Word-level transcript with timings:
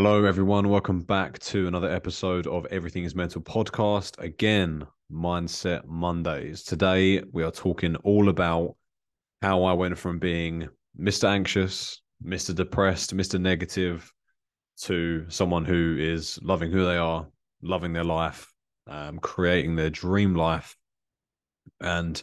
Hello, 0.00 0.24
everyone. 0.24 0.68
Welcome 0.68 1.00
back 1.00 1.40
to 1.40 1.66
another 1.66 1.90
episode 1.90 2.46
of 2.46 2.64
Everything 2.66 3.02
is 3.02 3.16
Mental 3.16 3.42
podcast. 3.42 4.16
Again, 4.20 4.86
Mindset 5.12 5.86
Mondays. 5.86 6.62
Today, 6.62 7.20
we 7.32 7.42
are 7.42 7.50
talking 7.50 7.96
all 8.04 8.28
about 8.28 8.76
how 9.42 9.64
I 9.64 9.72
went 9.72 9.98
from 9.98 10.20
being 10.20 10.68
Mr. 10.96 11.28
Anxious, 11.28 12.00
Mr. 12.24 12.54
Depressed, 12.54 13.16
Mr. 13.16 13.40
Negative 13.40 14.08
to 14.82 15.28
someone 15.28 15.64
who 15.64 15.96
is 15.98 16.38
loving 16.42 16.70
who 16.70 16.84
they 16.84 16.96
are, 16.96 17.26
loving 17.60 17.92
their 17.92 18.04
life, 18.04 18.52
um, 18.86 19.18
creating 19.18 19.74
their 19.74 19.90
dream 19.90 20.36
life, 20.36 20.76
and 21.80 22.22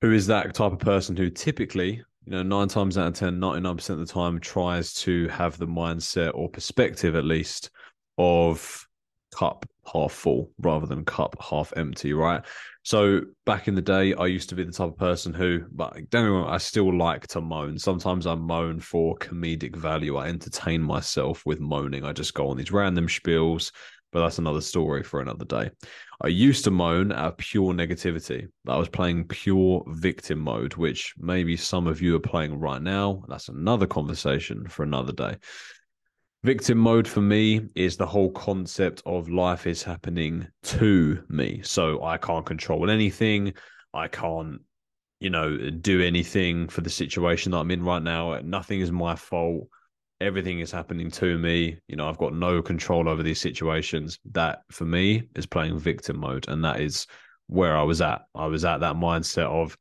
who 0.00 0.12
is 0.12 0.28
that 0.28 0.54
type 0.54 0.70
of 0.70 0.78
person 0.78 1.16
who 1.16 1.28
typically 1.28 2.04
you 2.26 2.32
know, 2.32 2.42
nine 2.42 2.68
times 2.68 2.96
out 2.96 3.08
of 3.08 3.14
10, 3.14 3.38
99% 3.38 3.90
of 3.90 3.98
the 3.98 4.06
time 4.06 4.40
tries 4.40 4.94
to 4.94 5.28
have 5.28 5.58
the 5.58 5.66
mindset 5.66 6.32
or 6.34 6.48
perspective 6.48 7.14
at 7.14 7.24
least 7.24 7.70
of 8.16 8.86
cup 9.34 9.66
half 9.92 10.12
full 10.12 10.50
rather 10.60 10.86
than 10.86 11.04
cup 11.04 11.36
half 11.40 11.72
empty, 11.76 12.12
right? 12.12 12.42
So 12.82 13.22
back 13.44 13.68
in 13.68 13.74
the 13.74 13.82
day, 13.82 14.14
I 14.14 14.26
used 14.26 14.48
to 14.50 14.54
be 14.54 14.64
the 14.64 14.72
type 14.72 14.88
of 14.88 14.96
person 14.96 15.34
who, 15.34 15.64
but 15.72 16.08
don't 16.10 16.30
wrong, 16.30 16.48
I 16.48 16.58
still 16.58 16.96
like 16.96 17.26
to 17.28 17.40
moan. 17.40 17.78
Sometimes 17.78 18.26
I 18.26 18.34
moan 18.34 18.80
for 18.80 19.16
comedic 19.16 19.76
value. 19.76 20.16
I 20.16 20.28
entertain 20.28 20.82
myself 20.82 21.44
with 21.44 21.60
moaning. 21.60 22.04
I 22.04 22.12
just 22.12 22.34
go 22.34 22.48
on 22.48 22.56
these 22.56 22.72
random 22.72 23.08
spiels 23.08 23.72
but 24.14 24.20
that's 24.20 24.38
another 24.38 24.60
story 24.60 25.02
for 25.02 25.20
another 25.20 25.44
day. 25.44 25.68
I 26.22 26.28
used 26.28 26.62
to 26.64 26.70
moan 26.70 27.10
at 27.10 27.36
pure 27.36 27.74
negativity. 27.74 28.46
I 28.66 28.76
was 28.76 28.88
playing 28.88 29.26
pure 29.26 29.82
victim 29.88 30.38
mode, 30.38 30.74
which 30.74 31.14
maybe 31.18 31.56
some 31.56 31.88
of 31.88 32.00
you 32.00 32.14
are 32.14 32.20
playing 32.20 32.60
right 32.60 32.80
now. 32.80 33.24
That's 33.26 33.48
another 33.48 33.88
conversation 33.88 34.68
for 34.68 34.84
another 34.84 35.12
day. 35.12 35.34
Victim 36.44 36.78
mode 36.78 37.08
for 37.08 37.22
me 37.22 37.62
is 37.74 37.96
the 37.96 38.06
whole 38.06 38.30
concept 38.30 39.02
of 39.04 39.28
life 39.28 39.66
is 39.66 39.82
happening 39.82 40.46
to 40.62 41.20
me. 41.28 41.60
So 41.64 42.04
I 42.04 42.16
can't 42.16 42.46
control 42.46 42.90
anything. 42.90 43.54
I 43.92 44.06
can't, 44.06 44.60
you 45.18 45.30
know, 45.30 45.70
do 45.70 46.00
anything 46.00 46.68
for 46.68 46.82
the 46.82 46.90
situation 46.90 47.50
that 47.50 47.58
I'm 47.58 47.70
in 47.72 47.82
right 47.82 48.02
now. 48.02 48.38
Nothing 48.44 48.80
is 48.80 48.92
my 48.92 49.16
fault 49.16 49.66
everything 50.20 50.60
is 50.60 50.70
happening 50.70 51.10
to 51.10 51.38
me. 51.38 51.78
You 51.88 51.96
know, 51.96 52.08
I've 52.08 52.18
got 52.18 52.34
no 52.34 52.62
control 52.62 53.08
over 53.08 53.22
these 53.22 53.40
situations. 53.40 54.18
That 54.32 54.62
for 54.70 54.84
me 54.84 55.28
is 55.34 55.46
playing 55.46 55.78
victim 55.78 56.18
mode. 56.18 56.46
And 56.48 56.64
that 56.64 56.80
is 56.80 57.06
where 57.46 57.76
I 57.76 57.82
was 57.82 58.00
at. 58.00 58.22
I 58.34 58.46
was 58.46 58.64
at 58.64 58.80
that 58.80 58.96
mindset 58.96 59.46
of 59.46 59.76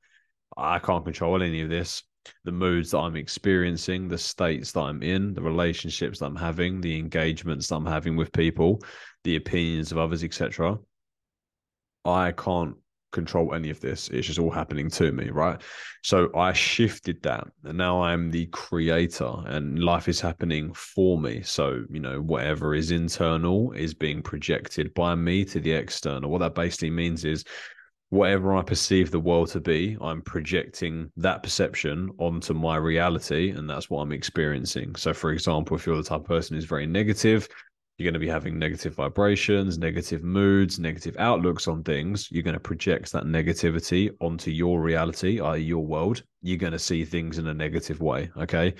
I 0.57 0.79
can't 0.79 1.03
control 1.03 1.41
any 1.41 1.61
of 1.61 1.69
this. 1.69 2.03
The 2.45 2.51
moods 2.51 2.91
that 2.91 2.99
I'm 2.99 3.17
experiencing, 3.17 4.07
the 4.07 4.17
states 4.17 4.71
that 4.71 4.81
I'm 4.81 5.03
in, 5.03 5.33
the 5.33 5.41
relationships 5.41 6.19
that 6.19 6.25
I'm 6.25 6.35
having, 6.35 6.79
the 6.79 6.97
engagements 6.97 7.67
that 7.67 7.75
I'm 7.75 7.85
having 7.85 8.15
with 8.15 8.31
people, 8.31 8.81
the 9.23 9.35
opinions 9.35 9.91
of 9.91 9.97
others, 9.97 10.23
etc. 10.23 10.77
I 12.05 12.31
can't 12.31 12.75
control 13.13 13.53
any 13.53 13.69
of 13.69 13.79
this. 13.79 14.09
It's 14.09 14.27
just 14.27 14.39
all 14.39 14.51
happening 14.51 14.89
to 14.91 15.11
me, 15.13 15.29
right? 15.29 15.61
So 16.03 16.29
I 16.35 16.51
shifted 16.51 17.21
that. 17.23 17.47
And 17.63 17.77
now 17.77 18.01
I'm 18.01 18.29
the 18.29 18.47
creator 18.47 19.33
and 19.45 19.79
life 19.79 20.09
is 20.09 20.19
happening 20.19 20.73
for 20.73 21.17
me. 21.17 21.41
So, 21.43 21.85
you 21.89 22.01
know, 22.01 22.19
whatever 22.21 22.75
is 22.75 22.91
internal 22.91 23.71
is 23.71 23.93
being 23.93 24.21
projected 24.21 24.93
by 24.93 25.15
me 25.15 25.45
to 25.45 25.61
the 25.61 25.71
external. 25.71 26.29
What 26.29 26.39
that 26.39 26.55
basically 26.55 26.89
means 26.89 27.23
is 27.23 27.45
whatever 28.09 28.55
I 28.55 28.61
perceive 28.61 29.09
the 29.09 29.19
world 29.19 29.49
to 29.49 29.59
be, 29.59 29.97
I'm 29.99 30.21
projecting 30.21 31.11
that 31.17 31.41
perception 31.41 32.11
onto 32.19 32.53
my 32.53 32.75
reality, 32.75 33.49
and 33.49 33.67
that's 33.67 33.89
what 33.89 34.01
I'm 34.01 34.11
experiencing. 34.11 34.95
So, 34.95 35.15
for 35.15 35.31
example, 35.31 35.75
if 35.75 35.87
you're 35.87 35.97
the 35.97 36.03
type 36.03 36.19
of 36.19 36.27
person 36.27 36.55
who's 36.55 36.65
very 36.65 36.85
negative, 36.85 37.47
you're 37.97 38.05
going 38.05 38.13
to 38.13 38.19
be 38.19 38.29
having 38.29 38.57
negative 38.57 38.95
vibrations, 38.95 39.77
negative 39.77 40.23
moods, 40.23 40.79
negative 40.79 41.15
outlooks 41.19 41.67
on 41.67 41.83
things. 41.83 42.27
You're 42.31 42.43
going 42.43 42.55
to 42.55 42.59
project 42.59 43.11
that 43.11 43.25
negativity 43.25 44.09
onto 44.19 44.49
your 44.49 44.81
reality, 44.81 45.39
i.e., 45.39 45.61
your 45.61 45.85
world. 45.85 46.23
You're 46.41 46.57
going 46.57 46.73
to 46.73 46.79
see 46.79 47.05
things 47.05 47.37
in 47.37 47.47
a 47.47 47.53
negative 47.53 48.01
way. 48.01 48.31
Okay. 48.35 48.73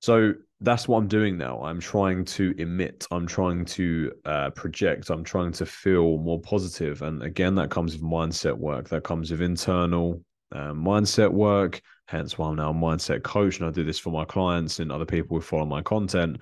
So 0.00 0.34
that's 0.60 0.88
what 0.88 0.98
I'm 0.98 1.08
doing 1.08 1.38
now. 1.38 1.62
I'm 1.62 1.80
trying 1.80 2.24
to 2.24 2.54
emit, 2.58 3.06
I'm 3.10 3.26
trying 3.26 3.64
to 3.66 4.12
uh, 4.24 4.50
project, 4.50 5.10
I'm 5.10 5.24
trying 5.24 5.52
to 5.52 5.66
feel 5.66 6.18
more 6.18 6.40
positive. 6.40 7.02
And 7.02 7.22
again, 7.22 7.54
that 7.56 7.70
comes 7.70 7.92
with 7.92 8.02
mindset 8.02 8.56
work, 8.56 8.88
that 8.88 9.04
comes 9.04 9.30
with 9.30 9.40
internal 9.40 10.22
uh, 10.52 10.72
mindset 10.72 11.30
work. 11.30 11.80
Hence 12.08 12.38
why 12.38 12.48
I'm 12.48 12.56
now 12.56 12.70
a 12.70 12.74
mindset 12.74 13.22
coach. 13.22 13.58
And 13.58 13.68
I 13.68 13.72
do 13.72 13.84
this 13.84 13.98
for 13.98 14.10
my 14.10 14.24
clients 14.24 14.80
and 14.80 14.90
other 14.90 15.04
people 15.04 15.36
who 15.36 15.40
follow 15.40 15.66
my 15.66 15.82
content 15.82 16.40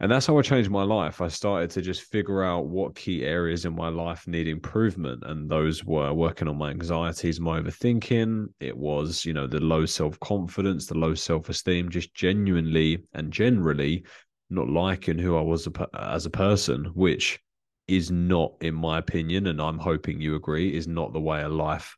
and 0.00 0.10
that's 0.10 0.26
how 0.26 0.38
I 0.38 0.42
changed 0.42 0.70
my 0.70 0.82
life. 0.82 1.20
I 1.20 1.28
started 1.28 1.68
to 1.70 1.82
just 1.82 2.02
figure 2.02 2.42
out 2.42 2.66
what 2.66 2.96
key 2.96 3.22
areas 3.22 3.66
in 3.66 3.74
my 3.74 3.88
life 3.88 4.26
need 4.26 4.48
improvement. 4.48 5.22
And 5.26 5.48
those 5.48 5.84
were 5.84 6.14
working 6.14 6.48
on 6.48 6.56
my 6.56 6.70
anxieties, 6.70 7.38
my 7.38 7.60
overthinking. 7.60 8.46
It 8.60 8.74
was, 8.74 9.26
you 9.26 9.34
know, 9.34 9.46
the 9.46 9.60
low 9.60 9.84
self 9.84 10.18
confidence, 10.20 10.86
the 10.86 10.96
low 10.96 11.14
self 11.14 11.50
esteem, 11.50 11.90
just 11.90 12.14
genuinely 12.14 13.04
and 13.12 13.30
generally 13.30 14.04
not 14.48 14.70
liking 14.70 15.18
who 15.18 15.36
I 15.36 15.42
was 15.42 15.68
as 15.94 16.24
a 16.24 16.30
person, 16.30 16.86
which 16.94 17.38
is 17.86 18.10
not, 18.10 18.54
in 18.62 18.74
my 18.74 18.98
opinion, 18.98 19.48
and 19.48 19.60
I'm 19.60 19.78
hoping 19.78 20.20
you 20.20 20.34
agree, 20.34 20.74
is 20.74 20.88
not 20.88 21.12
the 21.12 21.20
way 21.20 21.42
a 21.42 21.48
life 21.48 21.94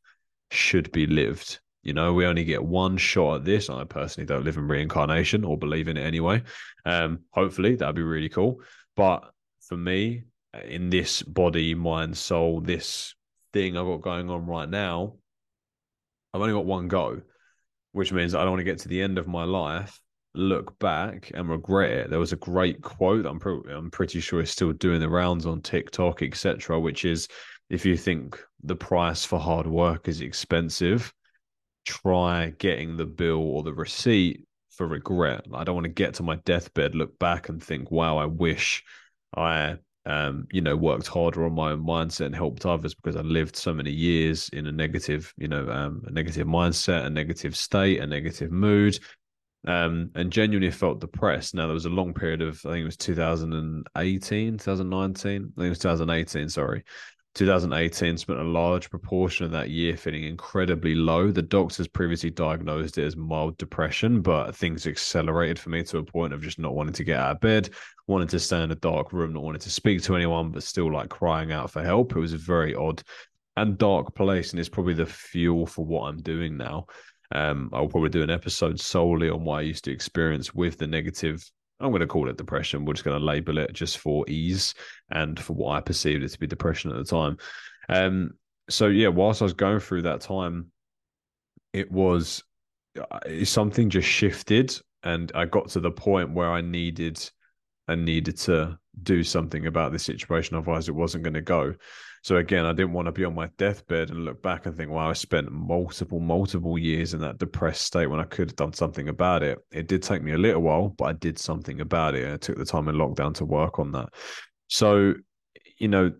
should 0.50 0.90
be 0.90 1.06
lived. 1.06 1.60
You 1.82 1.92
know, 1.94 2.12
we 2.12 2.26
only 2.26 2.44
get 2.44 2.62
one 2.62 2.96
shot 2.96 3.36
at 3.36 3.44
this. 3.44 3.68
I 3.68 3.84
personally 3.84 4.26
don't 4.26 4.44
live 4.44 4.56
in 4.56 4.68
reincarnation 4.68 5.44
or 5.44 5.58
believe 5.58 5.88
in 5.88 5.96
it 5.96 6.02
anyway. 6.02 6.42
Um, 6.84 7.20
hopefully 7.30 7.74
that'd 7.74 7.96
be 7.96 8.02
really 8.02 8.28
cool. 8.28 8.60
But 8.96 9.30
for 9.66 9.76
me, 9.76 10.24
in 10.64 10.90
this 10.90 11.22
body, 11.22 11.74
mind, 11.74 12.16
soul, 12.16 12.60
this 12.60 13.14
thing 13.52 13.76
I've 13.76 13.86
got 13.86 14.00
going 14.00 14.30
on 14.30 14.46
right 14.46 14.68
now, 14.68 15.14
I've 16.32 16.40
only 16.40 16.54
got 16.54 16.66
one 16.66 16.88
go, 16.88 17.20
which 17.92 18.12
means 18.12 18.34
I 18.34 18.42
don't 18.42 18.52
want 18.52 18.60
to 18.60 18.64
get 18.64 18.78
to 18.80 18.88
the 18.88 19.02
end 19.02 19.18
of 19.18 19.26
my 19.26 19.44
life, 19.44 20.00
look 20.34 20.78
back 20.78 21.30
and 21.34 21.48
regret 21.48 21.90
it. 21.90 22.10
There 22.10 22.18
was 22.18 22.32
a 22.32 22.36
great 22.36 22.80
quote 22.80 23.26
I'm, 23.26 23.40
I'm 23.68 23.90
pretty 23.90 24.20
sure 24.20 24.40
is 24.40 24.50
still 24.50 24.72
doing 24.72 25.00
the 25.00 25.08
rounds 25.08 25.46
on 25.46 25.60
TikTok, 25.60 26.22
etc., 26.22 26.78
which 26.78 27.04
is 27.04 27.28
if 27.70 27.84
you 27.84 27.96
think 27.96 28.42
the 28.62 28.76
price 28.76 29.24
for 29.24 29.38
hard 29.38 29.66
work 29.66 30.08
is 30.08 30.20
expensive, 30.20 31.12
try 31.84 32.52
getting 32.58 32.96
the 32.96 33.06
bill 33.06 33.40
or 33.40 33.62
the 33.62 33.74
receipt 33.74 34.44
for 34.70 34.86
regret. 34.86 35.46
I 35.52 35.64
don't 35.64 35.74
want 35.74 35.84
to 35.84 35.92
get 35.92 36.14
to 36.14 36.22
my 36.22 36.36
deathbed, 36.36 36.94
look 36.94 37.18
back 37.18 37.48
and 37.48 37.62
think, 37.62 37.90
wow, 37.90 38.16
I 38.18 38.26
wish 38.26 38.82
I 39.36 39.76
um, 40.04 40.46
you 40.50 40.60
know, 40.60 40.76
worked 40.76 41.06
harder 41.06 41.44
on 41.44 41.54
my 41.54 41.72
own 41.72 41.84
mindset 41.84 42.26
and 42.26 42.34
helped 42.34 42.66
others 42.66 42.94
because 42.94 43.16
I 43.16 43.20
lived 43.20 43.56
so 43.56 43.72
many 43.72 43.92
years 43.92 44.48
in 44.52 44.66
a 44.66 44.72
negative, 44.72 45.32
you 45.36 45.48
know, 45.48 45.68
um, 45.70 46.02
a 46.06 46.10
negative 46.10 46.46
mindset, 46.46 47.06
a 47.06 47.10
negative 47.10 47.56
state, 47.56 48.00
a 48.00 48.06
negative 48.06 48.50
mood, 48.50 48.98
um, 49.66 50.10
and 50.16 50.32
genuinely 50.32 50.72
felt 50.72 51.00
depressed. 51.00 51.54
Now 51.54 51.66
there 51.66 51.74
was 51.74 51.86
a 51.86 51.90
long 51.90 52.14
period 52.14 52.42
of, 52.42 52.60
I 52.66 52.70
think 52.70 52.82
it 52.82 52.84
was 52.84 52.96
2018, 52.96 54.58
2019, 54.58 55.32
I 55.32 55.60
think 55.60 55.66
it 55.66 55.68
was 55.68 55.78
2018, 55.78 56.48
sorry, 56.48 56.82
2018 57.34 58.18
spent 58.18 58.38
a 58.38 58.44
large 58.44 58.90
proportion 58.90 59.46
of 59.46 59.52
that 59.52 59.70
year 59.70 59.96
feeling 59.96 60.24
incredibly 60.24 60.94
low. 60.94 61.30
The 61.30 61.40
doctors 61.40 61.88
previously 61.88 62.30
diagnosed 62.30 62.98
it 62.98 63.04
as 63.04 63.16
mild 63.16 63.56
depression, 63.56 64.20
but 64.20 64.54
things 64.54 64.86
accelerated 64.86 65.58
for 65.58 65.70
me 65.70 65.82
to 65.84 65.98
a 65.98 66.04
point 66.04 66.34
of 66.34 66.42
just 66.42 66.58
not 66.58 66.74
wanting 66.74 66.92
to 66.94 67.04
get 67.04 67.18
out 67.18 67.36
of 67.36 67.40
bed, 67.40 67.70
wanting 68.06 68.28
to 68.28 68.38
stay 68.38 68.62
in 68.62 68.70
a 68.70 68.76
dark 68.76 69.12
room, 69.14 69.32
not 69.32 69.42
wanting 69.42 69.60
to 69.60 69.70
speak 69.70 70.02
to 70.02 70.14
anyone, 70.14 70.50
but 70.50 70.62
still 70.62 70.92
like 70.92 71.08
crying 71.08 71.52
out 71.52 71.70
for 71.70 71.82
help. 71.82 72.14
It 72.14 72.20
was 72.20 72.34
a 72.34 72.38
very 72.38 72.74
odd 72.74 73.02
and 73.56 73.78
dark 73.78 74.14
place, 74.14 74.50
and 74.50 74.60
it's 74.60 74.68
probably 74.68 74.94
the 74.94 75.06
fuel 75.06 75.66
for 75.66 75.84
what 75.86 76.08
I'm 76.08 76.20
doing 76.20 76.58
now. 76.58 76.86
Um, 77.34 77.70
I'll 77.72 77.88
probably 77.88 78.10
do 78.10 78.22
an 78.22 78.30
episode 78.30 78.78
solely 78.78 79.30
on 79.30 79.44
what 79.44 79.60
I 79.60 79.62
used 79.62 79.84
to 79.84 79.92
experience 79.92 80.54
with 80.54 80.76
the 80.76 80.86
negative 80.86 81.42
I'm 81.82 81.90
going 81.90 82.00
to 82.00 82.06
call 82.06 82.28
it 82.28 82.36
depression. 82.36 82.84
We're 82.84 82.94
just 82.94 83.04
going 83.04 83.18
to 83.18 83.24
label 83.24 83.58
it 83.58 83.72
just 83.72 83.98
for 83.98 84.24
ease 84.28 84.74
and 85.10 85.38
for 85.38 85.54
what 85.54 85.76
I 85.76 85.80
perceived 85.80 86.22
it 86.22 86.28
to 86.28 86.38
be 86.38 86.46
depression 86.46 86.90
at 86.90 86.96
the 86.96 87.04
time. 87.04 87.38
Um, 87.88 88.34
so 88.70 88.86
yeah, 88.86 89.08
whilst 89.08 89.42
I 89.42 89.44
was 89.44 89.52
going 89.52 89.80
through 89.80 90.02
that 90.02 90.20
time, 90.20 90.70
it 91.72 91.90
was 91.90 92.44
uh, 92.98 93.44
something 93.44 93.90
just 93.90 94.08
shifted, 94.08 94.78
and 95.02 95.32
I 95.34 95.46
got 95.46 95.68
to 95.70 95.80
the 95.80 95.90
point 95.90 96.32
where 96.32 96.50
I 96.50 96.60
needed, 96.60 97.18
I 97.88 97.96
needed 97.96 98.36
to 98.38 98.78
do 99.02 99.22
something 99.24 99.66
about 99.66 99.92
this 99.92 100.04
situation. 100.04 100.56
Otherwise, 100.56 100.88
it 100.88 100.94
wasn't 100.94 101.24
going 101.24 101.34
to 101.34 101.40
go. 101.40 101.74
So 102.22 102.36
again, 102.36 102.66
I 102.66 102.72
didn't 102.72 102.92
want 102.92 103.06
to 103.06 103.12
be 103.12 103.24
on 103.24 103.34
my 103.34 103.48
deathbed 103.58 104.10
and 104.10 104.24
look 104.24 104.42
back 104.42 104.66
and 104.66 104.76
think, 104.76 104.90
wow, 104.90 105.10
I 105.10 105.12
spent 105.14 105.50
multiple, 105.50 106.20
multiple 106.20 106.78
years 106.78 107.14
in 107.14 107.20
that 107.20 107.38
depressed 107.38 107.82
state 107.82 108.06
when 108.06 108.20
I 108.20 108.24
could 108.24 108.50
have 108.50 108.56
done 108.56 108.72
something 108.72 109.08
about 109.08 109.42
it. 109.42 109.58
It 109.72 109.88
did 109.88 110.02
take 110.02 110.22
me 110.22 110.32
a 110.32 110.38
little 110.38 110.62
while, 110.62 110.90
but 110.90 111.04
I 111.04 111.12
did 111.14 111.38
something 111.38 111.80
about 111.80 112.14
it. 112.14 112.32
I 112.32 112.36
took 112.36 112.58
the 112.58 112.64
time 112.64 112.88
in 112.88 112.94
lockdown 112.94 113.34
to 113.34 113.44
work 113.44 113.80
on 113.80 113.90
that. 113.92 114.10
So, 114.68 115.14
you 115.78 115.88
know, 115.88 116.12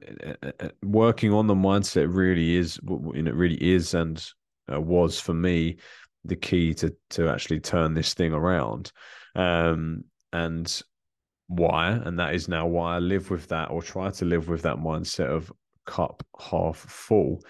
working 0.82 1.32
on 1.32 1.46
the 1.46 1.54
mindset 1.54 2.12
really 2.12 2.56
is, 2.56 2.80
you 2.84 3.22
know, 3.22 3.30
really 3.30 3.62
is 3.62 3.94
and 3.94 4.24
uh, 4.72 4.80
was 4.80 5.20
for 5.20 5.34
me 5.34 5.76
the 6.24 6.36
key 6.36 6.74
to 6.74 6.94
to 7.10 7.28
actually 7.28 7.60
turn 7.60 7.94
this 7.94 8.14
thing 8.14 8.32
around. 8.32 8.90
Um, 9.36 10.04
and 10.32 10.82
why. 11.52 11.90
And 11.90 12.18
that 12.18 12.34
is 12.34 12.48
now 12.48 12.66
why 12.66 12.96
I 12.96 12.98
live 12.98 13.30
with 13.30 13.48
that 13.48 13.70
or 13.70 13.82
try 13.82 14.10
to 14.10 14.24
live 14.24 14.48
with 14.48 14.62
that 14.62 14.76
mindset 14.76 15.26
of 15.26 15.52
cup 15.86 16.22
half 16.38 16.76
full. 16.76 17.42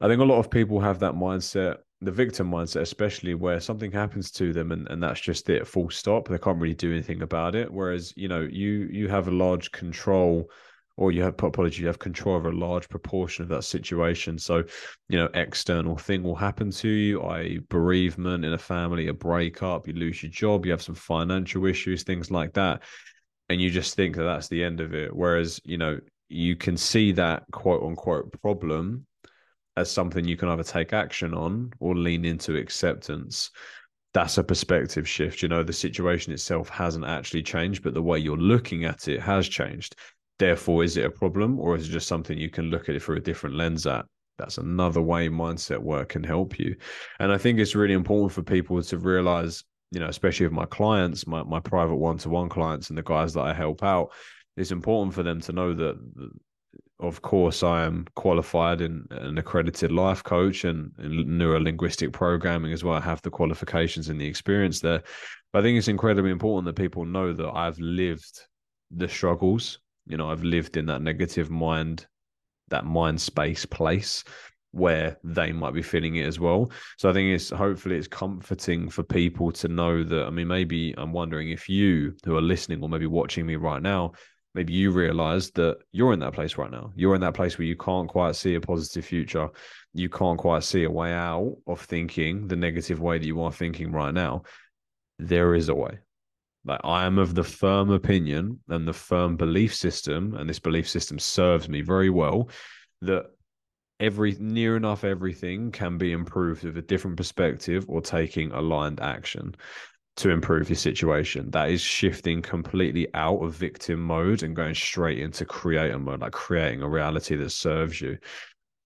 I 0.00 0.08
think 0.08 0.20
a 0.20 0.24
lot 0.24 0.38
of 0.38 0.50
people 0.50 0.80
have 0.80 1.00
that 1.00 1.14
mindset, 1.14 1.78
the 2.00 2.12
victim 2.12 2.50
mindset, 2.50 2.82
especially 2.82 3.34
where 3.34 3.60
something 3.60 3.90
happens 3.90 4.30
to 4.32 4.52
them 4.52 4.72
and, 4.72 4.88
and 4.88 5.02
that's 5.02 5.20
just 5.20 5.48
it, 5.50 5.66
full 5.66 5.90
stop. 5.90 6.28
They 6.28 6.38
can't 6.38 6.60
really 6.60 6.74
do 6.74 6.92
anything 6.92 7.22
about 7.22 7.54
it. 7.54 7.72
Whereas, 7.72 8.12
you 8.16 8.28
know, 8.28 8.40
you 8.40 8.88
you 8.90 9.08
have 9.08 9.28
a 9.28 9.32
large 9.32 9.72
control 9.72 10.50
or 10.96 11.12
you 11.12 11.22
have 11.22 11.34
apology, 11.40 11.82
you 11.82 11.86
have 11.86 12.00
control 12.00 12.34
over 12.34 12.48
a 12.48 12.56
large 12.56 12.88
proportion 12.88 13.44
of 13.44 13.48
that 13.48 13.62
situation. 13.62 14.36
So, 14.36 14.64
you 15.08 15.16
know, 15.16 15.28
external 15.34 15.96
thing 15.96 16.24
will 16.24 16.34
happen 16.34 16.72
to 16.72 16.88
you, 16.88 17.22
i.e., 17.22 17.60
bereavement 17.68 18.44
in 18.44 18.52
a 18.52 18.58
family, 18.58 19.06
a 19.06 19.14
breakup, 19.14 19.86
you 19.86 19.94
lose 19.94 20.24
your 20.24 20.32
job, 20.32 20.66
you 20.66 20.72
have 20.72 20.82
some 20.82 20.96
financial 20.96 21.66
issues, 21.66 22.02
things 22.02 22.32
like 22.32 22.52
that, 22.54 22.82
and 23.48 23.60
you 23.60 23.70
just 23.70 23.94
think 23.94 24.16
that 24.16 24.24
that's 24.24 24.48
the 24.48 24.62
end 24.62 24.80
of 24.80 24.94
it. 24.94 25.14
Whereas, 25.14 25.60
you 25.64 25.78
know, 25.78 25.98
you 26.28 26.56
can 26.56 26.76
see 26.76 27.12
that 27.12 27.44
quote 27.52 27.82
unquote 27.82 28.30
problem 28.42 29.06
as 29.76 29.90
something 29.90 30.26
you 30.26 30.36
can 30.36 30.48
either 30.48 30.64
take 30.64 30.92
action 30.92 31.32
on 31.32 31.72
or 31.78 31.94
lean 31.94 32.24
into 32.24 32.56
acceptance. 32.56 33.50
That's 34.14 34.38
a 34.38 34.44
perspective 34.44 35.08
shift. 35.08 35.42
You 35.42 35.48
know, 35.48 35.62
the 35.62 35.72
situation 35.72 36.32
itself 36.32 36.68
hasn't 36.68 37.04
actually 37.04 37.42
changed, 37.42 37.82
but 37.82 37.94
the 37.94 38.02
way 38.02 38.18
you're 38.18 38.36
looking 38.36 38.84
at 38.84 39.08
it 39.08 39.20
has 39.20 39.48
changed 39.48 39.94
therefore 40.38 40.84
is 40.84 40.96
it 40.96 41.04
a 41.04 41.10
problem 41.10 41.58
or 41.58 41.76
is 41.76 41.88
it 41.88 41.92
just 41.92 42.08
something 42.08 42.38
you 42.38 42.50
can 42.50 42.66
look 42.70 42.88
at 42.88 42.94
it 42.94 43.02
through 43.02 43.16
a 43.16 43.20
different 43.20 43.56
lens 43.56 43.86
at 43.86 44.04
that's 44.38 44.58
another 44.58 45.02
way 45.02 45.28
mindset 45.28 45.78
work 45.78 46.10
can 46.10 46.22
help 46.22 46.58
you 46.58 46.76
and 47.18 47.32
i 47.32 47.38
think 47.38 47.58
it's 47.58 47.74
really 47.74 47.94
important 47.94 48.32
for 48.32 48.42
people 48.42 48.80
to 48.82 48.98
realize 48.98 49.64
you 49.90 50.00
know 50.00 50.08
especially 50.08 50.46
with 50.46 50.52
my 50.52 50.66
clients 50.66 51.26
my, 51.26 51.42
my 51.42 51.60
private 51.60 51.96
one-to-one 51.96 52.48
clients 52.48 52.88
and 52.88 52.98
the 52.98 53.02
guys 53.02 53.34
that 53.34 53.42
i 53.42 53.52
help 53.52 53.82
out 53.82 54.10
it's 54.56 54.70
important 54.70 55.14
for 55.14 55.22
them 55.22 55.40
to 55.40 55.52
know 55.52 55.72
that 55.74 55.96
of 57.00 57.22
course 57.22 57.62
i 57.62 57.84
am 57.84 58.06
qualified 58.16 58.80
in 58.80 59.06
an 59.10 59.38
accredited 59.38 59.92
life 59.92 60.22
coach 60.24 60.64
and 60.64 60.90
in 60.98 61.38
neuro 61.38 61.60
linguistic 61.60 62.12
programming 62.12 62.72
as 62.72 62.82
well. 62.82 62.96
I 62.96 63.00
have 63.00 63.22
the 63.22 63.30
qualifications 63.30 64.08
and 64.08 64.20
the 64.20 64.26
experience 64.26 64.80
there. 64.80 65.02
But 65.52 65.60
i 65.60 65.62
think 65.62 65.78
it's 65.78 65.88
incredibly 65.88 66.32
important 66.32 66.66
that 66.66 66.82
people 66.82 67.04
know 67.04 67.32
that 67.32 67.50
i've 67.54 67.78
lived 67.78 68.48
the 68.90 69.08
struggles. 69.08 69.78
You 70.06 70.16
know, 70.16 70.30
I've 70.30 70.42
lived 70.42 70.76
in 70.76 70.86
that 70.86 71.02
negative 71.02 71.50
mind, 71.50 72.06
that 72.68 72.84
mind 72.84 73.20
space 73.20 73.66
place 73.66 74.24
where 74.72 75.18
they 75.24 75.52
might 75.52 75.74
be 75.74 75.82
feeling 75.82 76.16
it 76.16 76.26
as 76.26 76.38
well. 76.38 76.70
So 76.98 77.08
I 77.08 77.12
think 77.12 77.34
it's 77.34 77.50
hopefully 77.50 77.96
it's 77.96 78.08
comforting 78.08 78.90
for 78.90 79.02
people 79.02 79.50
to 79.52 79.68
know 79.68 80.04
that. 80.04 80.26
I 80.26 80.30
mean, 80.30 80.48
maybe 80.48 80.94
I'm 80.98 81.12
wondering 81.12 81.50
if 81.50 81.68
you 81.68 82.14
who 82.24 82.36
are 82.36 82.42
listening 82.42 82.82
or 82.82 82.88
maybe 82.88 83.06
watching 83.06 83.46
me 83.46 83.56
right 83.56 83.82
now, 83.82 84.12
maybe 84.54 84.72
you 84.72 84.90
realize 84.90 85.50
that 85.52 85.78
you're 85.92 86.12
in 86.12 86.20
that 86.20 86.34
place 86.34 86.56
right 86.56 86.70
now. 86.70 86.92
You're 86.96 87.14
in 87.14 87.20
that 87.22 87.34
place 87.34 87.58
where 87.58 87.66
you 87.66 87.76
can't 87.76 88.08
quite 88.08 88.36
see 88.36 88.54
a 88.54 88.60
positive 88.60 89.04
future. 89.04 89.48
You 89.94 90.08
can't 90.08 90.38
quite 90.38 90.64
see 90.64 90.84
a 90.84 90.90
way 90.90 91.12
out 91.12 91.56
of 91.66 91.80
thinking 91.80 92.46
the 92.46 92.56
negative 92.56 93.00
way 93.00 93.18
that 93.18 93.26
you 93.26 93.40
are 93.42 93.52
thinking 93.52 93.90
right 93.92 94.12
now. 94.12 94.42
There 95.18 95.54
is 95.54 95.68
a 95.68 95.74
way. 95.74 95.98
Like 96.64 96.80
I 96.84 97.06
am 97.06 97.18
of 97.18 97.34
the 97.34 97.44
firm 97.44 97.90
opinion 97.90 98.60
and 98.68 98.86
the 98.86 98.92
firm 98.92 99.36
belief 99.36 99.74
system, 99.74 100.34
and 100.34 100.48
this 100.48 100.58
belief 100.58 100.88
system 100.88 101.18
serves 101.18 101.68
me 101.68 101.80
very 101.80 102.10
well, 102.10 102.50
that 103.00 103.26
every 104.00 104.36
near 104.38 104.76
enough 104.76 105.04
everything 105.04 105.72
can 105.72 105.98
be 105.98 106.12
improved 106.12 106.64
with 106.64 106.76
a 106.76 106.82
different 106.82 107.16
perspective 107.16 107.84
or 107.88 108.00
taking 108.00 108.52
aligned 108.52 109.00
action 109.00 109.54
to 110.16 110.30
improve 110.30 110.68
your 110.68 110.76
situation. 110.76 111.50
That 111.50 111.70
is 111.70 111.80
shifting 111.80 112.42
completely 112.42 113.08
out 113.14 113.42
of 113.42 113.54
victim 113.54 114.00
mode 114.00 114.42
and 114.42 114.56
going 114.56 114.74
straight 114.74 115.18
into 115.18 115.44
creator 115.44 115.98
mode, 115.98 116.20
like 116.20 116.32
creating 116.32 116.82
a 116.82 116.88
reality 116.88 117.36
that 117.36 117.50
serves 117.50 118.00
you. 118.00 118.18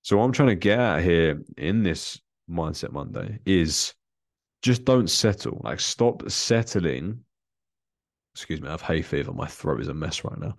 So 0.03 0.17
what 0.17 0.25
I'm 0.25 0.33
trying 0.33 0.49
to 0.49 0.55
get 0.57 0.79
at 0.79 1.03
here 1.03 1.43
in 1.57 1.83
this 1.83 2.21
mindset 2.51 2.93
Monday 2.93 3.39
is 3.47 3.95
just 4.63 4.85
don't 4.85 5.09
settle. 5.09 5.61
Like 5.65 5.81
stop 5.81 6.29
settling 6.31 7.25
excuse 8.35 8.61
me, 8.61 8.69
I 8.69 8.73
have 8.73 8.83
hay 8.83 9.03
fever. 9.03 9.33
My 9.33 9.47
throat 9.47 9.81
is 9.81 9.89
a 9.89 9.95
mess 9.95 10.25
right 10.25 10.39
now. 10.39 10.57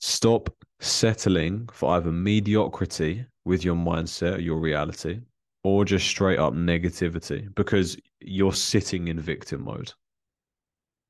Stop 0.00 0.54
settling 0.80 1.68
for 1.72 1.96
either 1.96 2.12
mediocrity 2.12 3.24
with 3.44 3.64
your 3.64 3.76
mindset, 3.76 4.44
your 4.44 4.58
reality, 4.58 5.20
or 5.64 5.84
just 5.84 6.06
straight 6.06 6.38
up 6.38 6.52
negativity 6.52 7.52
because 7.54 7.96
you're 8.20 8.52
sitting 8.52 9.08
in 9.08 9.18
victim 9.18 9.64
mode. 9.64 9.92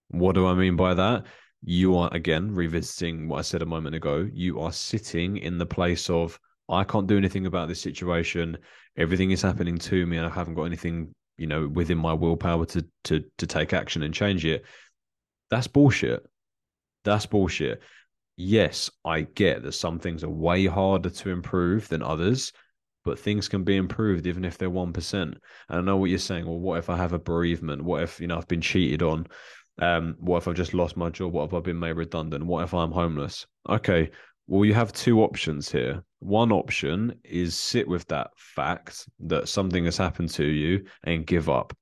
What 0.08 0.34
do 0.34 0.46
I 0.46 0.54
mean 0.54 0.76
by 0.76 0.94
that? 0.94 1.26
You 1.62 1.96
are, 1.96 2.08
again, 2.12 2.54
revisiting 2.54 3.28
what 3.28 3.38
I 3.38 3.42
said 3.42 3.62
a 3.62 3.66
moment 3.66 3.96
ago, 3.96 4.28
you 4.32 4.60
are 4.60 4.72
sitting 4.72 5.38
in 5.38 5.58
the 5.58 5.66
place 5.66 6.08
of, 6.08 6.38
I 6.68 6.84
can't 6.84 7.06
do 7.06 7.16
anything 7.16 7.46
about 7.46 7.68
this 7.68 7.80
situation. 7.80 8.56
Everything 8.96 9.30
is 9.30 9.42
happening 9.42 9.78
to 9.78 10.06
me, 10.06 10.16
and 10.16 10.26
I 10.26 10.30
haven't 10.30 10.54
got 10.54 10.64
anything, 10.64 11.12
you 11.38 11.46
know, 11.46 11.68
within 11.68 11.98
my 11.98 12.12
willpower 12.12 12.66
to 12.66 12.86
to 13.04 13.24
to 13.38 13.46
take 13.46 13.72
action 13.72 14.02
and 14.02 14.12
change 14.12 14.44
it. 14.44 14.64
That's 15.50 15.66
bullshit. 15.66 16.24
That's 17.04 17.26
bullshit. 17.26 17.82
Yes, 18.36 18.90
I 19.04 19.22
get 19.22 19.62
that 19.62 19.72
some 19.72 19.98
things 19.98 20.22
are 20.22 20.28
way 20.28 20.66
harder 20.66 21.10
to 21.10 21.30
improve 21.30 21.88
than 21.88 22.02
others, 22.02 22.52
but 23.04 23.18
things 23.18 23.48
can 23.48 23.64
be 23.64 23.76
improved 23.76 24.26
even 24.26 24.44
if 24.44 24.58
they're 24.58 24.70
1%. 24.70 25.22
And 25.22 25.38
I 25.68 25.80
know 25.80 25.96
what 25.96 26.10
you're 26.10 26.18
saying. 26.18 26.44
Well, 26.44 26.60
what 26.60 26.78
if 26.78 26.90
I 26.90 26.96
have 26.96 27.12
a 27.12 27.18
bereavement? 27.18 27.82
What 27.82 28.02
if, 28.02 28.20
you 28.20 28.26
know, 28.26 28.36
I've 28.36 28.48
been 28.48 28.60
cheated 28.60 29.02
on? 29.02 29.26
Um, 29.78 30.16
what 30.18 30.38
if 30.38 30.48
I've 30.48 30.54
just 30.54 30.74
lost 30.74 30.96
my 30.96 31.10
job? 31.10 31.32
What 31.32 31.44
if 31.44 31.54
I've 31.54 31.62
been 31.62 31.78
made 31.78 31.92
redundant? 31.92 32.44
What 32.44 32.64
if 32.64 32.74
I'm 32.74 32.92
homeless? 32.92 33.46
Okay, 33.68 34.10
well, 34.46 34.64
you 34.64 34.74
have 34.74 34.92
two 34.92 35.22
options 35.22 35.70
here. 35.70 36.02
One 36.20 36.52
option 36.52 37.18
is 37.24 37.56
sit 37.56 37.88
with 37.88 38.06
that 38.08 38.30
fact 38.36 39.08
that 39.20 39.48
something 39.48 39.84
has 39.84 39.96
happened 39.96 40.30
to 40.30 40.44
you 40.44 40.84
and 41.04 41.26
give 41.26 41.48
up. 41.48 41.76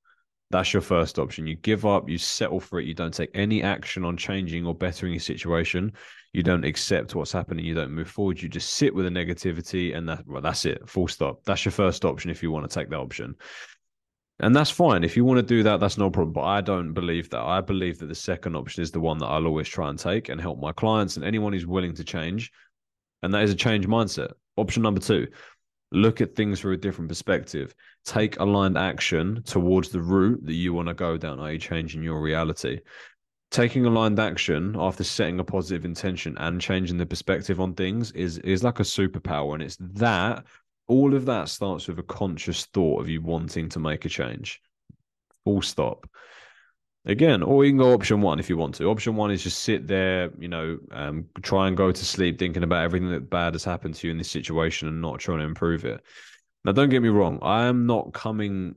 That's 0.51 0.73
your 0.73 0.81
first 0.81 1.17
option. 1.17 1.47
You 1.47 1.55
give 1.55 1.85
up, 1.85 2.07
you 2.07 2.17
settle 2.17 2.59
for 2.59 2.79
it, 2.79 2.85
you 2.85 2.93
don't 2.93 3.13
take 3.13 3.31
any 3.33 3.63
action 3.63 4.05
on 4.05 4.15
changing 4.15 4.65
or 4.65 4.75
bettering 4.75 5.13
your 5.13 5.19
situation. 5.19 5.91
You 6.33 6.43
don't 6.43 6.65
accept 6.65 7.15
what's 7.15 7.31
happening, 7.31 7.65
you 7.65 7.73
don't 7.73 7.91
move 7.91 8.09
forward, 8.09 8.41
you 8.41 8.49
just 8.49 8.73
sit 8.73 8.93
with 8.93 9.05
the 9.05 9.11
negativity 9.11 9.95
and 9.95 10.07
that 10.07 10.25
well, 10.27 10.41
that's 10.41 10.65
it. 10.65 10.87
Full 10.87 11.07
stop. 11.07 11.43
That's 11.45 11.65
your 11.65 11.71
first 11.71 12.05
option 12.05 12.29
if 12.29 12.43
you 12.43 12.51
want 12.51 12.69
to 12.69 12.73
take 12.73 12.89
that 12.89 12.99
option. 12.99 13.35
And 14.39 14.53
that's 14.53 14.69
fine. 14.69 15.03
If 15.03 15.15
you 15.15 15.23
want 15.23 15.37
to 15.37 15.43
do 15.43 15.63
that, 15.63 15.79
that's 15.79 15.97
no 15.97 16.09
problem. 16.09 16.33
But 16.33 16.43
I 16.43 16.59
don't 16.59 16.93
believe 16.93 17.29
that. 17.29 17.39
I 17.41 17.61
believe 17.61 17.99
that 17.99 18.07
the 18.07 18.15
second 18.15 18.55
option 18.55 18.83
is 18.83 18.91
the 18.91 18.99
one 18.99 19.17
that 19.19 19.27
I'll 19.27 19.47
always 19.47 19.69
try 19.69 19.89
and 19.89 19.97
take 19.97 20.27
and 20.27 20.41
help 20.41 20.59
my 20.59 20.73
clients 20.73 21.15
and 21.15 21.25
anyone 21.25 21.53
who's 21.53 21.65
willing 21.65 21.95
to 21.95 22.03
change. 22.03 22.51
And 23.23 23.33
that 23.33 23.43
is 23.43 23.51
a 23.51 23.55
change 23.55 23.87
mindset. 23.87 24.33
Option 24.57 24.83
number 24.83 24.99
two, 24.99 25.27
look 25.95 26.21
at 26.21 26.35
things 26.35 26.59
from 26.59 26.73
a 26.73 26.77
different 26.77 27.09
perspective, 27.09 27.73
take 28.03 28.39
aligned 28.39 28.77
action 28.77 29.41
towards 29.43 29.89
the 29.89 30.01
route 30.01 30.45
that 30.45 30.53
you 30.53 30.73
want 30.73 30.87
to 30.87 30.93
go 30.93 31.17
down, 31.17 31.39
i.e., 31.39 31.57
changing 31.57 32.03
your 32.03 32.21
reality. 32.21 32.79
Taking 33.51 33.85
aligned 33.85 34.19
action 34.19 34.75
after 34.77 35.03
setting 35.03 35.39
a 35.39 35.43
positive 35.43 35.85
intention 35.85 36.35
and 36.39 36.59
changing 36.59 36.97
the 36.97 37.05
perspective 37.05 37.61
on 37.61 37.73
things 37.73 38.11
is 38.11 38.37
is 38.39 38.63
like 38.63 38.79
a 38.79 38.83
superpower, 38.83 39.53
and 39.53 39.63
it's 39.63 39.77
that 39.79 40.43
all 40.87 41.15
of 41.15 41.25
that 41.25 41.49
starts 41.49 41.87
with 41.87 41.99
a 41.99 42.03
conscious 42.03 42.65
thought 42.65 43.01
of 43.01 43.09
you 43.09 43.21
wanting 43.21 43.69
to 43.69 43.79
make 43.79 44.05
a 44.05 44.09
change. 44.09 44.61
Full 45.45 45.61
stop 45.61 46.07
again, 47.05 47.43
or 47.43 47.63
you 47.63 47.71
can 47.71 47.77
go 47.77 47.93
option 47.93 48.21
one 48.21 48.39
if 48.39 48.49
you 48.49 48.57
want 48.57 48.75
to. 48.75 48.89
Option 48.89 49.15
one 49.15 49.31
is 49.31 49.43
just 49.43 49.63
sit 49.63 49.87
there, 49.87 50.31
you 50.39 50.47
know, 50.47 50.77
um, 50.91 51.25
try 51.41 51.67
and 51.67 51.77
go 51.77 51.91
to 51.91 52.05
sleep 52.05 52.39
thinking 52.39 52.63
about 52.63 52.83
everything 52.83 53.11
that 53.11 53.29
bad 53.29 53.53
has 53.53 53.63
happened 53.63 53.95
to 53.95 54.07
you 54.07 54.11
in 54.11 54.17
this 54.17 54.29
situation 54.31 54.87
and 54.87 55.01
not 55.01 55.19
trying 55.19 55.39
to 55.39 55.45
improve 55.45 55.85
it. 55.85 56.01
Now, 56.63 56.71
don't 56.71 56.89
get 56.89 57.03
me 57.03 57.09
wrong, 57.09 57.39
I 57.41 57.65
am 57.65 57.85
not 57.85 58.13
coming 58.13 58.75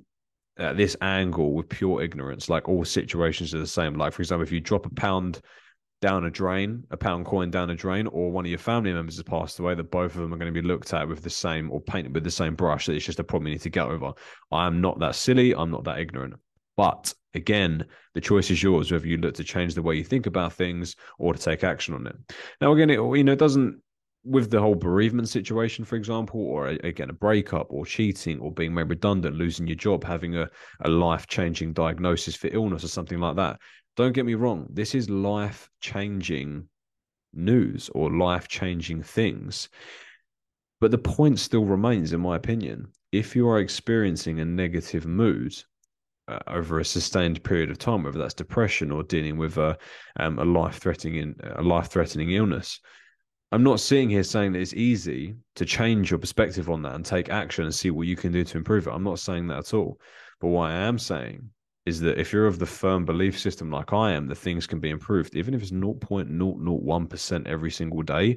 at 0.58 0.76
this 0.76 0.96
angle 1.00 1.52
with 1.54 1.68
pure 1.68 2.02
ignorance. 2.02 2.48
Like 2.48 2.68
all 2.68 2.84
situations 2.84 3.54
are 3.54 3.58
the 3.58 3.66
same. 3.66 3.94
Like, 3.94 4.12
for 4.12 4.22
example, 4.22 4.42
if 4.42 4.52
you 4.52 4.60
drop 4.60 4.86
a 4.86 4.90
pound 4.90 5.40
down 6.00 6.24
a 6.26 6.30
drain, 6.30 6.84
a 6.90 6.96
pound 6.96 7.26
coin 7.26 7.50
down 7.50 7.70
a 7.70 7.74
drain, 7.74 8.06
or 8.08 8.30
one 8.30 8.44
of 8.44 8.50
your 8.50 8.58
family 8.58 8.92
members 8.92 9.16
has 9.16 9.22
passed 9.22 9.58
away, 9.58 9.74
that 9.74 9.90
both 9.90 10.14
of 10.14 10.20
them 10.20 10.34
are 10.34 10.36
going 10.36 10.52
to 10.52 10.62
be 10.62 10.66
looked 10.66 10.92
at 10.92 11.08
with 11.08 11.22
the 11.22 11.30
same 11.30 11.70
or 11.70 11.80
painted 11.80 12.14
with 12.14 12.24
the 12.24 12.30
same 12.30 12.54
brush. 12.54 12.86
That 12.86 12.94
it's 12.94 13.04
just 13.04 13.20
a 13.20 13.24
problem 13.24 13.48
you 13.48 13.54
need 13.54 13.62
to 13.62 13.70
get 13.70 13.86
over. 13.86 14.12
I 14.52 14.66
am 14.66 14.80
not 14.80 14.98
that 14.98 15.14
silly. 15.14 15.54
I'm 15.54 15.70
not 15.70 15.84
that 15.84 15.98
ignorant. 15.98 16.34
But 16.76 17.14
again, 17.34 17.84
the 18.14 18.20
choice 18.20 18.50
is 18.50 18.62
yours 18.62 18.90
whether 18.90 19.06
you 19.06 19.18
look 19.18 19.34
to 19.34 19.44
change 19.44 19.74
the 19.74 19.82
way 19.82 19.96
you 19.96 20.04
think 20.04 20.26
about 20.26 20.52
things 20.52 20.96
or 21.18 21.34
to 21.34 21.40
take 21.40 21.64
action 21.64 21.94
on 21.94 22.06
it. 22.06 22.16
Now, 22.60 22.72
again, 22.72 22.90
it 22.90 22.94
you 22.94 23.24
know 23.24 23.32
it 23.32 23.38
doesn't 23.38 23.80
with 24.24 24.50
the 24.50 24.60
whole 24.60 24.74
bereavement 24.74 25.28
situation, 25.28 25.84
for 25.84 25.96
example, 25.96 26.40
or 26.40 26.68
again 26.68 27.10
a 27.10 27.14
breakup 27.14 27.68
or 27.70 27.86
cheating 27.86 28.38
or 28.40 28.52
being 28.52 28.74
made 28.74 28.90
redundant, 28.90 29.36
losing 29.36 29.66
your 29.66 29.76
job, 29.76 30.04
having 30.04 30.36
a, 30.36 30.48
a 30.80 30.88
life 30.88 31.26
changing 31.26 31.72
diagnosis 31.72 32.36
for 32.36 32.48
illness 32.52 32.84
or 32.84 32.88
something 32.88 33.20
like 33.20 33.36
that. 33.36 33.58
Don't 33.96 34.12
get 34.12 34.26
me 34.26 34.34
wrong, 34.34 34.66
this 34.70 34.94
is 34.94 35.10
life 35.10 35.68
changing 35.80 36.68
news 37.32 37.90
or 37.94 38.12
life 38.12 38.48
changing 38.48 39.02
things. 39.02 39.68
But 40.80 40.92
the 40.92 40.98
point 40.98 41.40
still 41.40 41.64
remains, 41.64 42.12
in 42.12 42.20
my 42.20 42.36
opinion, 42.36 42.88
if 43.10 43.34
you 43.34 43.48
are 43.48 43.58
experiencing 43.58 44.38
a 44.38 44.44
negative 44.44 45.06
mood, 45.06 45.54
uh, 46.28 46.38
over 46.46 46.78
a 46.78 46.84
sustained 46.84 47.42
period 47.42 47.70
of 47.70 47.78
time, 47.78 48.02
whether 48.02 48.18
that's 48.18 48.34
depression 48.34 48.90
or 48.90 49.02
dealing 49.02 49.38
with 49.38 49.56
a 49.58 49.76
um, 50.20 50.38
a 50.38 50.44
life 50.44 50.78
threatening 50.78 51.34
a 51.56 51.62
life 51.62 51.88
threatening 51.88 52.30
illness. 52.30 52.80
I'm 53.50 53.62
not 53.62 53.80
sitting 53.80 54.10
here 54.10 54.24
saying 54.24 54.52
that 54.52 54.60
it's 54.60 54.74
easy 54.74 55.34
to 55.54 55.64
change 55.64 56.10
your 56.10 56.18
perspective 56.18 56.68
on 56.68 56.82
that 56.82 56.94
and 56.94 57.04
take 57.04 57.30
action 57.30 57.64
and 57.64 57.74
see 57.74 57.90
what 57.90 58.06
you 58.06 58.14
can 58.14 58.30
do 58.30 58.44
to 58.44 58.58
improve 58.58 58.86
it. 58.86 58.90
I'm 58.90 59.04
not 59.04 59.20
saying 59.20 59.46
that 59.48 59.58
at 59.58 59.74
all. 59.74 59.98
But 60.38 60.48
what 60.48 60.70
I 60.70 60.74
am 60.74 60.98
saying 60.98 61.48
is 61.86 62.00
that 62.00 62.18
if 62.18 62.30
you're 62.30 62.46
of 62.46 62.58
the 62.58 62.66
firm 62.66 63.06
belief 63.06 63.38
system 63.38 63.70
like 63.70 63.94
I 63.94 64.12
am, 64.12 64.26
that 64.26 64.36
things 64.36 64.66
can 64.66 64.80
be 64.80 64.90
improved, 64.90 65.34
even 65.34 65.54
if 65.54 65.62
it's 65.62 65.70
0.001% 65.70 67.46
every 67.46 67.70
single 67.70 68.02
day, 68.02 68.36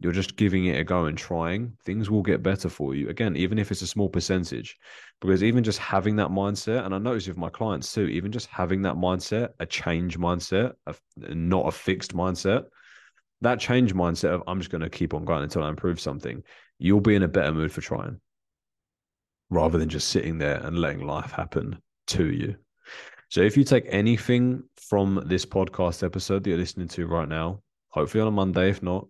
you're 0.00 0.12
just 0.12 0.36
giving 0.36 0.66
it 0.66 0.78
a 0.78 0.84
go 0.84 1.06
and 1.06 1.16
trying, 1.16 1.72
things 1.84 2.10
will 2.10 2.22
get 2.22 2.42
better 2.42 2.68
for 2.68 2.94
you. 2.94 3.08
Again, 3.08 3.34
even 3.36 3.58
if 3.58 3.70
it's 3.70 3.82
a 3.82 3.86
small 3.86 4.08
percentage, 4.08 4.76
because 5.20 5.42
even 5.42 5.64
just 5.64 5.78
having 5.78 6.16
that 6.16 6.28
mindset, 6.28 6.84
and 6.84 6.94
I 6.94 6.98
notice 6.98 7.28
with 7.28 7.38
my 7.38 7.48
clients 7.48 7.92
too, 7.92 8.06
even 8.06 8.30
just 8.30 8.48
having 8.48 8.82
that 8.82 8.96
mindset, 8.96 9.50
a 9.58 9.66
change 9.66 10.18
mindset, 10.18 10.74
a, 10.86 10.94
not 11.34 11.66
a 11.66 11.70
fixed 11.70 12.14
mindset, 12.14 12.64
that 13.40 13.58
change 13.58 13.94
mindset 13.94 14.30
of 14.30 14.42
I'm 14.46 14.60
just 14.60 14.70
going 14.70 14.82
to 14.82 14.90
keep 14.90 15.14
on 15.14 15.24
going 15.24 15.42
until 15.42 15.62
I 15.62 15.68
improve 15.70 15.98
something, 15.98 16.42
you'll 16.78 17.00
be 17.00 17.14
in 17.14 17.22
a 17.22 17.28
better 17.28 17.52
mood 17.52 17.72
for 17.72 17.80
trying 17.80 18.20
rather 19.48 19.78
than 19.78 19.88
just 19.88 20.08
sitting 20.08 20.38
there 20.38 20.56
and 20.62 20.78
letting 20.78 21.06
life 21.06 21.30
happen 21.30 21.78
to 22.08 22.26
you. 22.26 22.56
So 23.28 23.40
if 23.40 23.56
you 23.56 23.64
take 23.64 23.84
anything 23.88 24.62
from 24.76 25.22
this 25.26 25.46
podcast 25.46 26.02
episode 26.02 26.44
that 26.44 26.50
you're 26.50 26.58
listening 26.58 26.88
to 26.88 27.06
right 27.06 27.28
now, 27.28 27.62
hopefully 27.88 28.20
on 28.20 28.28
a 28.28 28.32
Monday, 28.32 28.70
if 28.70 28.82
not, 28.82 29.06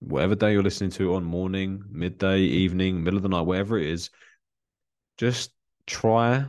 whatever 0.00 0.34
day 0.34 0.52
you're 0.52 0.62
listening 0.62 0.90
to 0.90 1.14
on 1.14 1.24
morning, 1.24 1.84
midday, 1.90 2.40
evening, 2.40 3.02
middle 3.02 3.18
of 3.18 3.22
the 3.22 3.28
night, 3.28 3.42
whatever 3.42 3.78
it 3.78 3.86
is, 3.86 4.10
just 5.18 5.52
try 5.86 6.44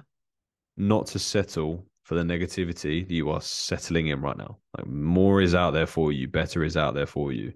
not 0.77 1.07
to 1.07 1.19
settle 1.19 1.85
for 2.03 2.15
the 2.15 2.23
negativity 2.23 3.07
that 3.07 3.13
you 3.13 3.29
are 3.29 3.41
settling 3.41 4.07
in 4.07 4.21
right 4.21 4.37
now. 4.37 4.57
Like 4.77 4.87
more 4.87 5.41
is 5.41 5.53
out 5.55 5.71
there 5.71 5.85
for 5.85 6.11
you, 6.11 6.27
better 6.27 6.63
is 6.63 6.77
out 6.77 6.93
there 6.93 7.05
for 7.05 7.31
you. 7.31 7.53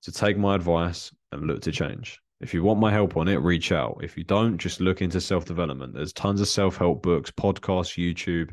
So 0.00 0.12
take 0.12 0.36
my 0.36 0.54
advice 0.54 1.12
and 1.32 1.46
look 1.46 1.62
to 1.62 1.72
change. 1.72 2.20
If 2.40 2.52
you 2.52 2.62
want 2.62 2.80
my 2.80 2.92
help 2.92 3.16
on 3.16 3.28
it, 3.28 3.36
reach 3.36 3.72
out. 3.72 4.00
If 4.02 4.18
you 4.18 4.24
don't, 4.24 4.58
just 4.58 4.80
look 4.80 5.00
into 5.00 5.20
self 5.20 5.46
development. 5.46 5.94
There's 5.94 6.12
tons 6.12 6.40
of 6.40 6.48
self 6.48 6.76
help 6.76 7.02
books, 7.02 7.30
podcasts, 7.30 7.96
YouTube, 7.96 8.50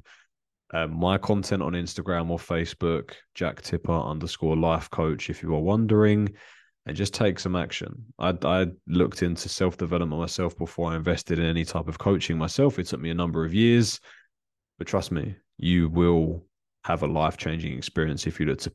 um, 0.74 0.98
my 0.98 1.18
content 1.18 1.62
on 1.62 1.74
Instagram 1.74 2.30
or 2.30 2.38
Facebook, 2.38 3.12
Jack 3.36 3.62
Tipper 3.62 3.92
underscore 3.92 4.56
life 4.56 4.90
coach. 4.90 5.30
If 5.30 5.44
you 5.44 5.54
are 5.54 5.60
wondering, 5.62 6.34
and 6.86 6.96
just 6.96 7.14
take 7.14 7.40
some 7.40 7.56
action. 7.56 8.06
I, 8.20 8.34
I 8.44 8.68
looked 8.88 9.24
into 9.24 9.50
self 9.50 9.78
development 9.78 10.20
myself 10.20 10.58
before 10.58 10.92
I 10.92 10.96
invested 10.96 11.40
in 11.40 11.46
any 11.46 11.66
type 11.66 11.88
of 11.88 11.98
coaching 11.98 12.38
myself. 12.38 12.80
It 12.80 12.88
took 12.88 13.00
me 13.00 13.12
a 13.12 13.16
number 13.16 13.46
of 13.46 13.54
years, 13.54 14.00
but 14.78 14.88
trust 14.88 15.12
me, 15.12 15.36
you 15.58 15.90
will 15.90 16.44
have 16.84 17.04
a 17.04 17.08
life 17.08 17.38
changing 17.38 17.78
experience 17.78 18.26
if 18.26 18.40
you 18.40 18.48
look 18.48 18.60
to 18.60 18.72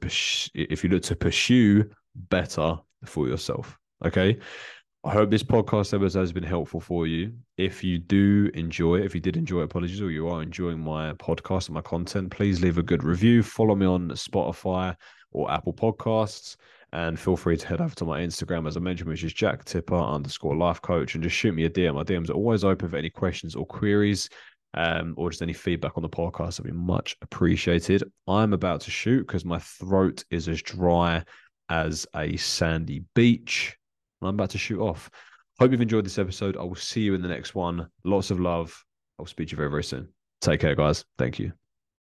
if 0.55 0.85
you 0.85 0.91
look 0.91 1.03
to 1.03 1.17
pursue 1.17 1.89
better 2.15 2.79
for 3.05 3.27
yourself. 3.29 3.79
Okay. 4.05 4.39
I 5.05 5.13
hope 5.13 5.31
this 5.31 5.45
podcast 5.45 5.95
episode 5.95 6.19
has 6.19 6.33
been 6.33 6.43
helpful 6.43 6.81
for 6.81 7.07
you. 7.07 7.33
If 7.57 7.85
you 7.85 7.97
do 7.97 8.51
enjoy 8.55 8.97
it, 8.97 9.05
if 9.05 9.15
you 9.15 9.21
did 9.21 9.37
enjoy 9.37 9.61
apologies, 9.61 10.03
or 10.03 10.11
you 10.11 10.27
are 10.27 10.43
enjoying 10.43 10.81
my 10.81 11.13
podcast 11.13 11.67
and 11.67 11.75
my 11.75 11.81
content, 11.81 12.33
please 12.33 12.61
leave 12.61 12.77
a 12.77 12.83
good 12.83 13.05
review. 13.05 13.45
Follow 13.45 13.77
me 13.77 13.87
on 13.87 14.09
Spotify 14.11 14.97
or 15.31 15.49
Apple 15.49 15.73
Podcasts. 15.73 16.57
And 16.97 17.21
feel 17.21 17.37
free 17.37 17.59
to 17.59 17.69
head 17.69 17.83
over 17.83 17.95
to 17.97 18.07
my 18.07 18.23
Instagram, 18.23 18.67
as 18.67 18.79
I 18.79 18.81
mentioned, 18.81 19.11
which 19.11 19.23
is 19.23 19.35
Jack 19.35 19.67
Tipper 19.67 19.95
underscore 19.95 20.57
life 20.57 20.81
coach, 20.81 21.15
and 21.15 21.23
just 21.23 21.37
shoot 21.37 21.53
me 21.53 21.67
a 21.67 21.71
DM. 21.71 21.95
My 21.95 22.05
DMs 22.05 22.31
are 22.31 22.33
always 22.33 22.65
open 22.65 22.89
for 22.89 22.97
any 22.97 23.11
questions 23.11 23.55
or 23.55 23.67
queries. 23.67 24.31
Um, 24.73 25.15
or 25.17 25.31
just 25.31 25.43
any 25.43 25.53
feedback 25.53 25.93
on 25.97 26.03
the 26.03 26.09
podcast 26.09 26.59
would 26.59 26.67
be 26.67 26.77
much 26.77 27.17
appreciated. 27.21 28.03
I'm 28.27 28.55
about 28.55 28.81
to 28.83 28.91
shoot 28.91 29.27
because 29.27 29.45
my 29.45 29.59
throat 29.59 30.25
is 30.31 30.49
as 30.49 30.63
dry 30.63 31.23
as 31.69 32.07
a 32.15 32.37
sandy 32.39 33.05
beach. 33.15 33.77
I'm 34.23 34.29
about 34.29 34.51
to 34.51 34.59
shoot 34.59 34.81
off. 34.81 35.11
Hope 35.59 35.73
you've 35.73 35.83
enjoyed 35.83 36.07
this 36.07 36.19
episode. 36.19 36.57
I 36.57 36.63
will 36.63 36.75
see 36.77 37.03
you 37.03 37.15
in 37.15 37.23
the 37.23 37.29
next 37.29 37.55
one. 37.55 37.89
Lots 38.05 38.31
of 38.31 38.41
love. 38.41 38.85
I'll 39.19 39.27
speak 39.27 39.49
to 39.49 39.53
you 39.53 39.57
very, 39.59 39.71
very 39.71 39.85
soon. 39.85 40.09
Take 40.41 40.61
care, 40.61 40.75
guys. 40.75 41.05
Thank 41.19 41.39
you. 41.39 41.53